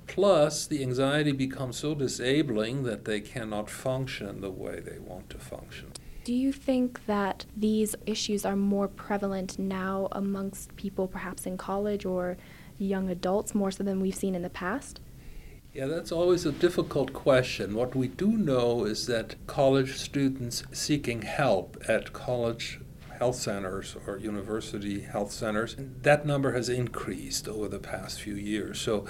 Plus, 0.06 0.66
the 0.66 0.82
anxiety 0.82 1.32
becomes 1.32 1.76
so 1.76 1.94
disabling 1.94 2.82
that 2.84 3.04
they 3.04 3.20
cannot 3.20 3.70
function 3.70 4.40
the 4.40 4.50
way 4.50 4.80
they 4.80 4.98
want 4.98 5.30
to 5.30 5.38
function. 5.38 5.92
Do 6.24 6.32
you 6.32 6.52
think 6.52 7.06
that 7.06 7.46
these 7.56 7.96
issues 8.06 8.44
are 8.44 8.54
more 8.54 8.86
prevalent 8.86 9.58
now 9.58 10.08
amongst 10.12 10.76
people 10.76 11.08
perhaps 11.08 11.46
in 11.46 11.56
college 11.56 12.04
or 12.04 12.36
young 12.78 13.10
adults 13.10 13.54
more 13.54 13.70
so 13.70 13.82
than 13.82 14.00
we've 14.00 14.14
seen 14.14 14.34
in 14.34 14.42
the 14.42 14.50
past? 14.50 15.00
Yeah, 15.74 15.86
that's 15.86 16.12
always 16.12 16.44
a 16.44 16.52
difficult 16.52 17.12
question. 17.12 17.74
What 17.74 17.94
we 17.96 18.06
do 18.06 18.28
know 18.28 18.84
is 18.84 19.06
that 19.06 19.34
college 19.46 19.96
students 19.96 20.64
seeking 20.70 21.22
help 21.22 21.82
at 21.88 22.12
college 22.12 22.78
health 23.22 23.36
centers 23.36 23.94
or 24.04 24.18
university 24.18 25.02
health 25.02 25.30
centers, 25.30 25.76
that 25.78 26.26
number 26.26 26.50
has 26.58 26.68
increased 26.68 27.46
over 27.46 27.68
the 27.68 27.78
past 27.78 28.20
few 28.20 28.34
years. 28.34 28.80
So, 28.80 29.06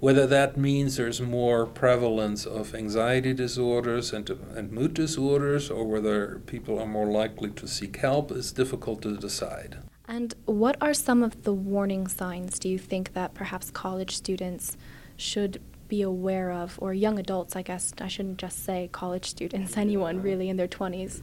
whether 0.00 0.26
that 0.26 0.58
means 0.58 0.96
there's 0.96 1.22
more 1.22 1.64
prevalence 1.64 2.44
of 2.44 2.74
anxiety 2.74 3.32
disorders 3.32 4.12
and, 4.12 4.28
and 4.54 4.70
mood 4.70 4.92
disorders, 4.92 5.70
or 5.70 5.84
whether 5.86 6.42
people 6.44 6.78
are 6.78 6.86
more 6.98 7.06
likely 7.06 7.52
to 7.52 7.66
seek 7.66 7.96
help, 7.96 8.30
is 8.30 8.52
difficult 8.52 9.00
to 9.00 9.16
decide. 9.16 9.78
And 10.06 10.34
what 10.44 10.76
are 10.82 10.92
some 10.92 11.22
of 11.22 11.44
the 11.44 11.54
warning 11.54 12.06
signs 12.06 12.58
do 12.58 12.68
you 12.68 12.78
think 12.78 13.14
that 13.14 13.32
perhaps 13.32 13.70
college 13.70 14.14
students 14.14 14.76
should 15.16 15.58
be 15.88 16.02
aware 16.02 16.50
of, 16.52 16.78
or 16.82 16.92
young 16.92 17.18
adults, 17.18 17.56
I 17.56 17.62
guess 17.62 17.94
I 17.98 18.08
shouldn't 18.08 18.36
just 18.36 18.62
say 18.62 18.90
college 18.92 19.24
students, 19.24 19.74
anyone 19.86 20.20
really 20.20 20.50
in 20.50 20.58
their 20.58 20.68
20s? 20.68 21.22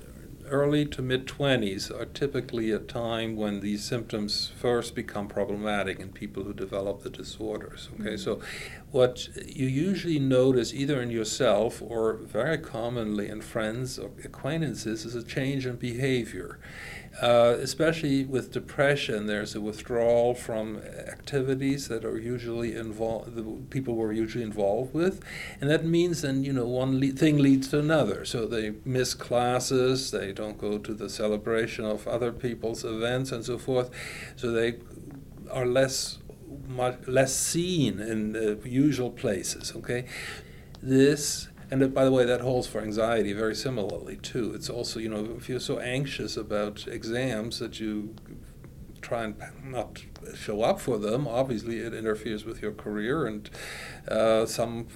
Early 0.51 0.86
to 0.88 1.01
mid 1.01 1.27
20s 1.27 1.89
are 1.98 2.03
typically 2.03 2.72
a 2.72 2.77
time 2.77 3.38
when 3.38 3.62
these 3.62 3.86
symptoms 3.86 4.51
first 4.58 4.93
become 4.93 5.29
problematic 5.29 6.01
in 6.01 6.10
people 6.10 6.43
who 6.43 6.53
develop 6.53 7.03
the 7.03 7.10
disorders. 7.10 7.88
Okay, 7.93 8.15
mm-hmm. 8.15 8.17
so 8.17 8.41
what 8.91 9.29
you 9.48 9.65
usually 9.65 10.20
notice 10.20 10.74
either 10.74 11.01
in 11.01 11.10
yourself 11.10 11.81
or 11.81 12.15
very 12.15 12.58
commonly 12.58 13.29
in 13.29 13.39
friends 13.39 13.98
or 13.98 14.12
acquaintances 14.25 15.05
is 15.05 15.15
a 15.15 15.24
change 15.24 15.65
in 15.65 15.77
behavior. 15.77 16.60
Uh, 17.20 17.58
especially 17.60 18.24
with 18.24 18.53
depression, 18.53 19.27
there's 19.27 19.53
a 19.53 19.60
withdrawal 19.60 20.34
from 20.34 20.77
activities 20.77 21.89
that 21.89 22.06
are 22.06 22.18
usually 22.18 22.74
involved, 22.74 23.36
the 23.36 23.44
people 23.70 23.96
were 23.96 24.13
usually 24.13 24.44
involved 24.44 24.94
with, 24.94 25.22
and 25.60 25.70
that 25.70 25.84
means 25.84 26.22
then 26.22 26.44
you 26.44 26.53
know 26.53 26.65
one 26.65 27.00
le- 27.01 27.08
thing 27.08 27.38
leads 27.38 27.68
to 27.68 27.80
another. 27.80 28.24
So 28.24 28.48
they 28.48 28.75
miss 28.86 29.13
classes, 29.13 30.12
they 30.12 30.32
don't 30.32 30.58
go 30.58 30.77
to 30.77 30.94
the 30.94 31.10
celebration 31.10 31.84
of 31.84 32.08
other 32.08 32.32
people's 32.32 32.86
events 32.86 33.34
and 33.34 33.44
so 33.44 33.58
forth. 33.58 33.89
So 34.38 34.51
they 34.51 34.75
are 35.51 35.65
less 35.65 36.18
much 36.68 37.08
less 37.08 37.36
seen 37.36 38.00
in 38.00 38.32
the 38.32 38.58
usual 38.63 39.12
places. 39.12 39.74
Okay, 39.75 40.06
this 40.82 41.50
and 41.71 41.93
by 41.93 42.03
the 42.03 42.11
way, 42.11 42.25
that 42.25 42.41
holds 42.41 42.67
for 42.67 42.81
anxiety 42.81 43.31
very 43.31 43.55
similarly 43.55 44.17
too. 44.17 44.53
It's 44.53 44.69
also 44.69 44.99
you 44.99 45.09
know 45.09 45.35
if 45.37 45.47
you're 45.47 45.59
so 45.59 45.79
anxious 45.79 46.37
about 46.37 46.85
exams 46.87 47.59
that 47.59 47.79
you 47.79 48.13
try 49.01 49.23
and 49.23 49.35
not 49.63 50.03
show 50.35 50.61
up 50.61 50.79
for 50.79 50.97
them, 50.97 51.27
obviously 51.27 51.79
it 51.79 51.93
interferes 51.93 52.45
with 52.45 52.61
your 52.61 52.71
career, 52.71 53.25
and 53.25 53.49
uh, 54.07 54.45
some 54.45 54.87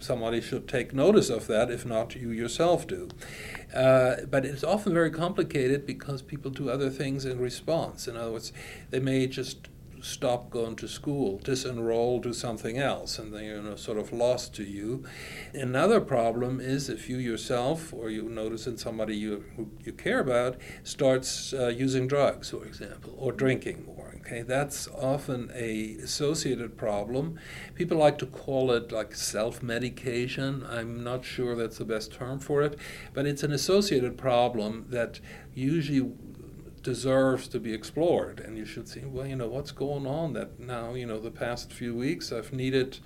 somebody 0.00 0.40
should 0.40 0.66
take 0.66 0.92
notice 0.92 1.30
of 1.30 1.46
that. 1.46 1.70
If 1.70 1.86
not, 1.86 2.14
you 2.14 2.30
yourself 2.30 2.86
do. 2.86 3.08
Uh, 3.74 4.16
but 4.28 4.44
it's 4.44 4.64
often 4.64 4.92
very 4.92 5.10
complicated 5.10 5.86
because 5.86 6.22
people 6.22 6.50
do 6.50 6.68
other 6.68 6.90
things 6.90 7.24
in 7.24 7.38
response. 7.38 8.08
In 8.08 8.16
other 8.16 8.32
words, 8.32 8.52
they 8.90 8.98
may 9.00 9.26
just 9.26 9.68
stop 10.02 10.50
going 10.50 10.76
to 10.76 10.88
school, 10.88 11.38
disenroll, 11.40 12.22
do 12.22 12.32
something 12.32 12.78
else, 12.78 13.18
and 13.18 13.32
then 13.32 13.44
you're 13.44 13.76
sort 13.76 13.98
of 13.98 14.12
lost 14.12 14.54
to 14.54 14.64
you. 14.64 15.04
Another 15.52 16.00
problem 16.00 16.60
is 16.60 16.88
if 16.88 17.08
you 17.08 17.16
yourself, 17.16 17.92
or 17.92 18.10
you 18.10 18.28
notice 18.28 18.66
in 18.66 18.76
somebody 18.76 19.16
you 19.16 19.44
who 19.56 19.70
you 19.84 19.92
care 19.92 20.20
about, 20.20 20.56
starts 20.82 21.52
uh, 21.52 21.68
using 21.68 22.06
drugs, 22.06 22.50
for 22.50 22.64
example, 22.64 23.14
or 23.16 23.32
drinking 23.32 23.84
more. 23.84 24.14
Okay, 24.20 24.42
that's 24.42 24.86
often 24.88 25.50
a 25.54 25.96
associated 26.02 26.76
problem. 26.76 27.38
People 27.74 27.98
like 27.98 28.16
to 28.18 28.26
call 28.26 28.70
it 28.70 28.92
like 28.92 29.14
self-medication. 29.14 30.64
I'm 30.68 31.02
not 31.02 31.24
sure 31.24 31.56
that's 31.56 31.78
the 31.78 31.84
best 31.84 32.12
term 32.12 32.38
for 32.38 32.62
it, 32.62 32.78
but 33.12 33.26
it's 33.26 33.42
an 33.42 33.52
associated 33.52 34.16
problem 34.16 34.86
that 34.90 35.20
usually 35.54 36.12
deserves 36.82 37.48
to 37.48 37.60
be 37.60 37.72
explored. 37.72 38.40
And 38.40 38.56
you 38.56 38.64
should 38.64 38.88
see, 38.88 39.00
well, 39.00 39.26
you 39.26 39.36
know, 39.36 39.48
what's 39.48 39.72
going 39.72 40.06
on 40.06 40.32
that 40.34 40.58
now, 40.58 40.94
you 40.94 41.06
know, 41.06 41.18
the 41.18 41.30
past 41.30 41.72
few 41.72 41.94
weeks 41.94 42.32
I've 42.32 42.52
needed 42.52 42.98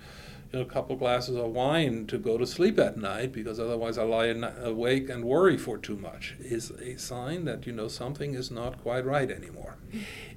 you 0.51 0.59
know, 0.59 0.65
a 0.65 0.69
couple 0.69 0.95
glasses 0.95 1.35
of 1.35 1.51
wine 1.51 2.05
to 2.07 2.17
go 2.17 2.37
to 2.37 2.45
sleep 2.45 2.79
at 2.79 2.97
night 2.97 3.31
because 3.31 3.59
otherwise 3.59 3.97
I 3.97 4.03
lie 4.03 4.27
awake 4.27 5.09
and 5.09 5.25
worry 5.25 5.57
for 5.57 5.77
too 5.77 5.97
much 5.97 6.35
is 6.39 6.71
a 6.71 6.97
sign 6.97 7.45
that, 7.45 7.65
you 7.65 7.73
know, 7.73 7.87
something 7.87 8.33
is 8.33 8.51
not 8.51 8.81
quite 8.81 9.05
right 9.05 9.29
anymore. 9.29 9.77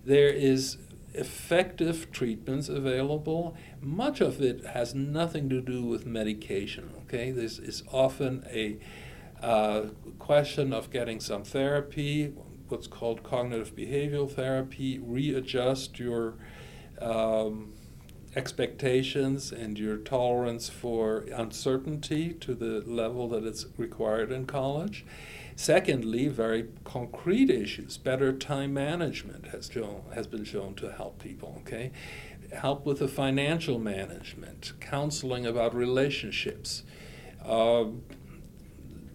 There 0.04 0.28
is 0.28 0.78
effective 1.14 2.10
treatments 2.12 2.68
available. 2.68 3.56
Much 3.80 4.20
of 4.20 4.40
it 4.40 4.64
has 4.66 4.94
nothing 4.94 5.48
to 5.48 5.60
do 5.60 5.84
with 5.84 6.06
medication, 6.06 6.90
okay? 7.02 7.30
This 7.30 7.58
is 7.58 7.82
often 7.92 8.44
a 8.50 8.78
uh, 9.42 9.88
question 10.18 10.72
of 10.72 10.90
getting 10.90 11.20
some 11.20 11.44
therapy, 11.44 12.34
what's 12.70 12.86
called 12.86 13.22
cognitive 13.22 13.74
behavioral 13.74 14.30
therapy, 14.30 14.98
readjust 14.98 15.98
your 15.98 16.34
um, 17.00 17.72
expectations 18.36 19.52
and 19.52 19.78
your 19.78 19.96
tolerance 19.96 20.68
for 20.68 21.24
uncertainty 21.34 22.32
to 22.34 22.54
the 22.54 22.82
level 22.86 23.28
that 23.28 23.44
it's 23.44 23.66
required 23.76 24.30
in 24.30 24.46
college. 24.46 25.04
Secondly, 25.56 26.28
very 26.28 26.68
concrete 26.84 27.50
issues, 27.50 27.98
better 27.98 28.32
time 28.32 28.72
management 28.72 29.48
has 29.48 29.68
shown 29.72 30.02
has 30.14 30.28
been 30.28 30.44
shown 30.44 30.74
to 30.76 30.92
help 30.92 31.20
people. 31.20 31.56
Okay, 31.66 31.90
help 32.52 32.86
with 32.86 33.00
the 33.00 33.08
financial 33.08 33.78
management, 33.78 34.72
counseling 34.80 35.44
about 35.46 35.74
relationships. 35.74 36.84
Uh, 37.44 37.86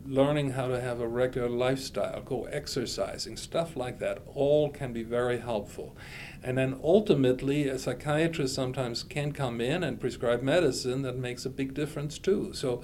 learning 0.06 0.52
how 0.52 0.68
to 0.68 0.80
have 0.80 1.00
a 1.00 1.08
regular 1.08 1.50
lifestyle, 1.50 2.22
go 2.22 2.46
exercising, 2.46 3.38
stuff 3.38 3.76
like 3.76 4.00
that, 4.00 4.22
all 4.34 4.70
can 4.70 4.94
be 4.94 5.04
very 5.04 5.40
helpful. 5.40 5.96
And 6.44 6.58
then 6.58 6.80
ultimately, 6.84 7.68
a 7.68 7.80
psychiatrist 7.80 8.54
sometimes 8.54 9.04
can 9.04 9.32
come 9.32 9.62
in 9.62 9.84
and 9.84 10.00
prescribe 10.00 10.42
medicine 10.42 11.02
that 11.04 11.18
makes 11.18 11.46
a 11.46 11.50
big 11.50 11.74
difference 11.74 12.18
too. 12.20 12.54
So 12.54 12.84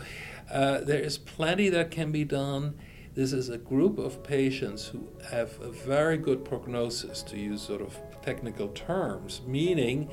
uh, 0.51 0.79
there 0.79 1.01
is 1.01 1.17
plenty 1.17 1.69
that 1.69 1.91
can 1.91 2.11
be 2.11 2.23
done. 2.23 2.79
This 3.15 3.33
is 3.33 3.49
a 3.49 3.57
group 3.57 3.97
of 3.97 4.23
patients 4.23 4.87
who 4.87 5.09
have 5.29 5.59
a 5.61 5.69
very 5.69 6.17
good 6.17 6.45
prognosis, 6.45 7.21
to 7.23 7.37
use 7.37 7.61
sort 7.61 7.81
of 7.81 7.97
technical 8.21 8.69
terms, 8.69 9.41
meaning 9.45 10.09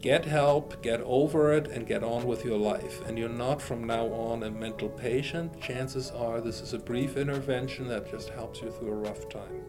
get 0.00 0.24
help, 0.24 0.82
get 0.82 1.00
over 1.02 1.52
it, 1.52 1.68
and 1.68 1.86
get 1.86 2.02
on 2.02 2.26
with 2.26 2.44
your 2.44 2.58
life. 2.58 3.06
And 3.06 3.18
you're 3.18 3.28
not 3.28 3.60
from 3.60 3.84
now 3.84 4.06
on 4.06 4.42
a 4.42 4.50
mental 4.50 4.88
patient. 4.88 5.60
Chances 5.60 6.10
are 6.10 6.40
this 6.40 6.60
is 6.60 6.72
a 6.72 6.78
brief 6.78 7.16
intervention 7.16 7.86
that 7.88 8.10
just 8.10 8.30
helps 8.30 8.60
you 8.60 8.70
through 8.70 8.92
a 8.92 8.96
rough 8.96 9.28
time. 9.28 9.62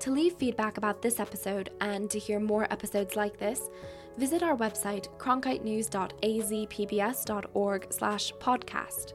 To 0.00 0.10
leave 0.10 0.34
feedback 0.34 0.76
about 0.76 1.02
this 1.02 1.18
episode 1.18 1.70
and 1.80 2.08
to 2.10 2.18
hear 2.18 2.38
more 2.38 2.70
episodes 2.72 3.16
like 3.16 3.38
this, 3.38 3.70
Visit 4.18 4.42
our 4.42 4.56
website 4.56 5.08
cronkitenews.azpbs.org 5.18 7.92
slash 7.92 8.32
podcast. 8.40 9.12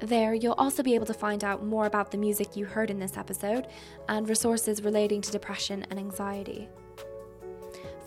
There, 0.00 0.34
you'll 0.34 0.52
also 0.52 0.82
be 0.82 0.94
able 0.94 1.06
to 1.06 1.14
find 1.14 1.42
out 1.42 1.64
more 1.64 1.86
about 1.86 2.10
the 2.10 2.18
music 2.18 2.54
you 2.54 2.66
heard 2.66 2.90
in 2.90 3.00
this 3.00 3.16
episode 3.16 3.68
and 4.08 4.28
resources 4.28 4.84
relating 4.84 5.22
to 5.22 5.32
depression 5.32 5.86
and 5.90 5.98
anxiety. 5.98 6.68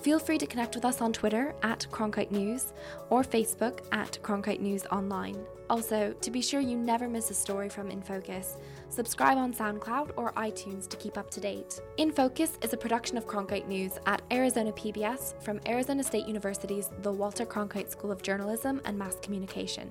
Feel 0.01 0.17
free 0.17 0.37
to 0.37 0.47
connect 0.47 0.75
with 0.75 0.85
us 0.85 1.01
on 1.01 1.11
Twitter 1.11 1.53
at 1.61 1.85
Cronkite 1.91 2.31
News 2.31 2.71
or 3.09 3.21
Facebook 3.21 3.81
at 3.91 4.17
Cronkite 4.23 4.61
News 4.61 4.85
Online. 4.93 5.37
Also, 5.69 6.13
to 6.21 6.31
be 6.31 6.41
sure 6.41 6.61
you 6.61 6.77
never 6.77 7.09
miss 7.09 7.29
a 7.31 7.33
story 7.33 7.67
from 7.67 7.91
In 7.91 8.01
Focus, 8.01 8.57
subscribe 8.87 9.37
on 9.37 9.53
SoundCloud 9.53 10.11
or 10.15 10.31
iTunes 10.33 10.87
to 10.87 10.95
keep 10.95 11.17
up 11.17 11.29
to 11.31 11.41
date. 11.41 11.81
In 11.97 12.13
Focus 12.13 12.57
is 12.61 12.71
a 12.71 12.77
production 12.77 13.17
of 13.17 13.27
Cronkite 13.27 13.67
News 13.67 13.99
at 14.05 14.21
Arizona 14.31 14.71
PBS 14.71 15.39
from 15.43 15.59
Arizona 15.67 16.01
State 16.01 16.27
University's 16.27 16.89
The 17.01 17.11
Walter 17.11 17.45
Cronkite 17.45 17.91
School 17.91 18.11
of 18.11 18.23
Journalism 18.23 18.81
and 18.85 18.97
Mass 18.97 19.17
Communication. 19.21 19.89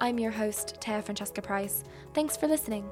I'm 0.00 0.18
your 0.18 0.32
host, 0.32 0.78
Taya 0.80 1.04
Francesca 1.04 1.42
Price. 1.42 1.84
Thanks 2.14 2.36
for 2.38 2.48
listening. 2.48 2.90